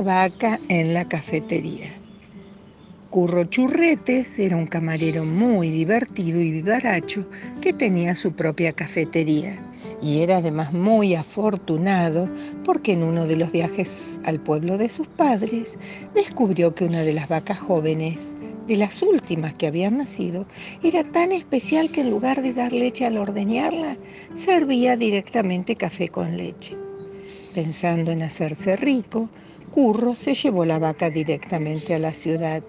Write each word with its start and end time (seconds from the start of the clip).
Vaca 0.00 0.60
en 0.68 0.94
la 0.94 1.08
cafetería. 1.08 1.92
Curro 3.10 3.44
Churretes 3.44 4.38
era 4.38 4.56
un 4.56 4.66
camarero 4.66 5.24
muy 5.24 5.70
divertido 5.70 6.40
y 6.40 6.50
vivaracho 6.50 7.26
que 7.60 7.72
tenía 7.72 8.14
su 8.14 8.32
propia 8.32 8.72
cafetería 8.72 9.58
y 10.00 10.20
era 10.20 10.36
además 10.36 10.72
muy 10.72 11.14
afortunado 11.14 12.28
porque 12.64 12.92
en 12.92 13.02
uno 13.02 13.26
de 13.26 13.36
los 13.36 13.50
viajes 13.50 14.18
al 14.24 14.40
pueblo 14.40 14.78
de 14.78 14.88
sus 14.88 15.08
padres 15.08 15.76
descubrió 16.14 16.74
que 16.74 16.84
una 16.84 17.02
de 17.02 17.14
las 17.14 17.28
vacas 17.28 17.58
jóvenes, 17.58 18.18
de 18.66 18.76
las 18.76 19.02
últimas 19.02 19.54
que 19.54 19.66
habían 19.66 19.98
nacido, 19.98 20.46
era 20.82 21.02
tan 21.02 21.32
especial 21.32 21.90
que 21.90 22.02
en 22.02 22.10
lugar 22.10 22.42
de 22.42 22.52
dar 22.52 22.72
leche 22.72 23.06
al 23.06 23.16
ordeñarla, 23.16 23.96
servía 24.36 24.96
directamente 24.96 25.74
café 25.74 26.08
con 26.08 26.36
leche. 26.36 26.76
Pensando 27.54 28.12
en 28.12 28.22
hacerse 28.22 28.76
rico, 28.76 29.28
Curro 29.72 30.14
se 30.14 30.34
llevó 30.34 30.64
la 30.64 30.78
vaca 30.78 31.10
directamente 31.10 31.94
a 31.94 31.98
la 31.98 32.14
ciudad 32.14 32.62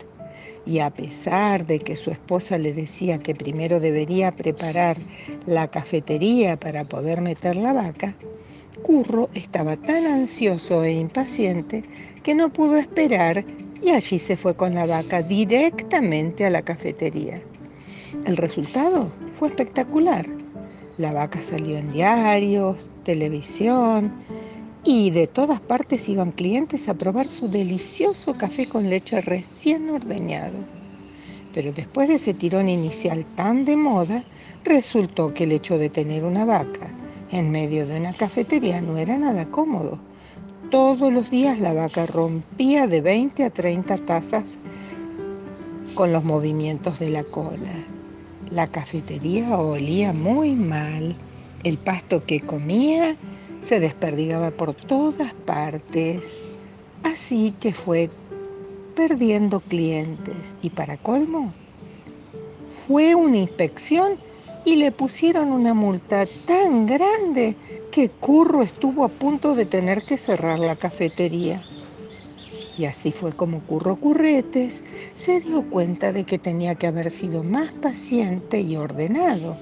y 0.65 0.79
a 0.79 0.89
pesar 0.89 1.65
de 1.65 1.79
que 1.79 1.95
su 1.95 2.11
esposa 2.11 2.57
le 2.57 2.73
decía 2.73 3.19
que 3.19 3.33
primero 3.33 3.79
debería 3.79 4.31
preparar 4.31 4.97
la 5.45 5.69
cafetería 5.69 6.59
para 6.59 6.83
poder 6.83 7.21
meter 7.21 7.55
la 7.55 7.73
vaca, 7.73 8.15
Curro 8.83 9.29
estaba 9.33 9.77
tan 9.77 10.05
ansioso 10.05 10.83
e 10.83 10.93
impaciente 10.93 11.83
que 12.23 12.35
no 12.35 12.51
pudo 12.51 12.77
esperar 12.77 13.43
y 13.81 13.89
allí 13.89 14.19
se 14.19 14.37
fue 14.37 14.55
con 14.55 14.75
la 14.75 14.85
vaca 14.85 15.21
directamente 15.21 16.45
a 16.45 16.49
la 16.49 16.61
cafetería. 16.61 17.41
El 18.25 18.37
resultado 18.37 19.11
fue 19.33 19.49
espectacular. 19.49 20.25
La 20.97 21.13
vaca 21.13 21.41
salió 21.41 21.77
en 21.77 21.91
diarios, 21.91 22.89
televisión, 23.03 24.11
y 24.91 25.11
de 25.11 25.27
todas 25.27 25.59
partes 25.59 26.09
iban 26.09 26.31
clientes 26.31 26.89
a 26.89 26.95
probar 26.95 27.27
su 27.27 27.47
delicioso 27.47 28.33
café 28.33 28.67
con 28.67 28.89
leche 28.89 29.21
recién 29.21 29.87
ordeñado. 29.91 30.57
Pero 31.53 31.71
después 31.71 32.07
de 32.07 32.15
ese 32.15 32.33
tirón 32.33 32.69
inicial 32.69 33.23
tan 33.35 33.65
de 33.65 33.77
moda, 33.77 34.23
resultó 34.63 35.31
que 35.31 35.43
el 35.43 35.51
hecho 35.51 35.77
de 35.77 35.91
tener 35.91 36.23
una 36.23 36.43
vaca 36.43 36.89
en 37.29 37.51
medio 37.51 37.85
de 37.85 37.97
una 37.99 38.13
cafetería 38.13 38.81
no 38.81 38.97
era 38.97 39.15
nada 39.15 39.45
cómodo. 39.45 39.99
Todos 40.71 41.13
los 41.13 41.29
días 41.29 41.59
la 41.59 41.73
vaca 41.73 42.07
rompía 42.07 42.87
de 42.87 43.01
20 43.01 43.43
a 43.43 43.51
30 43.51 43.95
tazas 43.97 44.57
con 45.93 46.11
los 46.11 46.23
movimientos 46.23 46.97
de 46.97 47.11
la 47.11 47.23
cola. 47.23 47.85
La 48.49 48.65
cafetería 48.65 49.55
olía 49.55 50.13
muy 50.13 50.55
mal. 50.55 51.15
El 51.63 51.77
pasto 51.77 52.23
que 52.23 52.39
comía 52.39 53.15
se 53.65 53.79
desperdigaba 53.79 54.51
por 54.51 54.73
todas 54.73 55.33
partes, 55.33 56.33
así 57.03 57.53
que 57.59 57.73
fue 57.73 58.09
perdiendo 58.95 59.59
clientes 59.61 60.55
y 60.61 60.69
para 60.69 60.97
colmo, 60.97 61.53
fue 62.67 63.15
una 63.15 63.37
inspección 63.37 64.17
y 64.65 64.75
le 64.75 64.91
pusieron 64.91 65.51
una 65.51 65.73
multa 65.73 66.27
tan 66.45 66.85
grande 66.85 67.55
que 67.91 68.09
Curro 68.09 68.61
estuvo 68.61 69.03
a 69.05 69.09
punto 69.09 69.55
de 69.55 69.65
tener 69.65 70.03
que 70.03 70.17
cerrar 70.17 70.59
la 70.59 70.75
cafetería. 70.75 71.63
Y 72.79 72.85
así 72.85 73.11
fue 73.11 73.33
como 73.33 73.59
Curro 73.59 73.97
Curretes 73.97 74.85
se 75.13 75.41
dio 75.41 75.69
cuenta 75.69 76.13
de 76.13 76.23
que 76.23 76.39
tenía 76.39 76.75
que 76.75 76.87
haber 76.87 77.11
sido 77.11 77.43
más 77.43 77.73
paciente 77.73 78.61
y 78.61 78.77
ordenado 78.77 79.57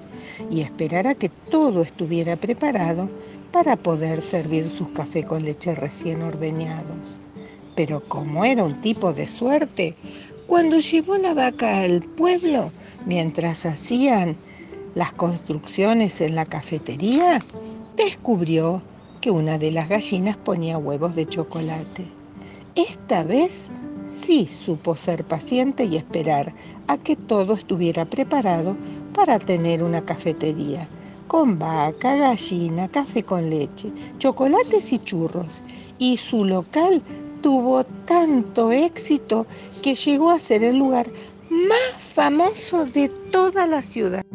y 0.52 0.62
esperar 0.62 1.08
a 1.08 1.16
que 1.16 1.30
todo 1.30 1.82
estuviera 1.82 2.36
preparado 2.36 3.10
para 3.52 3.76
poder 3.76 4.22
servir 4.22 4.70
sus 4.70 4.90
cafés 4.90 5.26
con 5.26 5.44
leche 5.44 5.74
recién 5.74 6.22
ordeñados. 6.22 7.18
Pero 7.76 8.08
como 8.08 8.46
era 8.46 8.64
un 8.64 8.82
tipo 8.82 9.12
de 9.14 9.26
suerte, 9.26 9.96
cuando 10.46 10.80
llevó 10.80 11.18
la 11.18 11.34
vaca 11.34 11.80
al 11.80 12.04
pueblo, 12.04 12.72
mientras 13.08 13.66
hacían 13.66 14.38
las 14.94 15.12
construcciones 15.14 16.22
en 16.22 16.36
la 16.36 16.46
cafetería, 16.46 17.44
descubrió 17.96 18.84
que 19.22 19.32
una 19.32 19.58
de 19.58 19.72
las 19.72 19.90
gallinas 19.90 20.38
ponía 20.38 20.78
huevos 20.78 21.16
de 21.16 21.26
chocolate. 21.26 22.17
Esta 22.78 23.24
vez 23.24 23.72
sí 24.08 24.46
supo 24.46 24.96
ser 24.96 25.26
paciente 25.26 25.86
y 25.86 25.96
esperar 25.96 26.54
a 26.86 26.96
que 27.00 27.16
todo 27.16 27.56
estuviera 27.56 28.06
preparado 28.06 28.78
para 29.16 29.40
tener 29.40 29.82
una 29.82 30.06
cafetería, 30.06 30.88
con 31.28 31.58
vaca, 31.58 32.16
gallina, 32.16 32.88
café 32.88 33.24
con 33.24 33.50
leche, 33.50 33.92
chocolates 34.20 34.94
y 34.94 35.00
churros. 35.00 35.64
Y 35.98 36.18
su 36.18 36.46
local 36.46 37.02
tuvo 37.42 37.84
tanto 38.06 38.72
éxito 38.72 39.48
que 39.82 39.96
llegó 39.96 40.30
a 40.30 40.38
ser 40.38 40.64
el 40.64 40.78
lugar 40.78 41.08
más 41.50 42.04
famoso 42.14 42.86
de 42.86 43.10
toda 43.32 43.66
la 43.66 43.82
ciudad. 43.82 44.27